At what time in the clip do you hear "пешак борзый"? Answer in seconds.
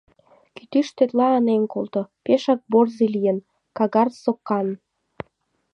2.23-3.09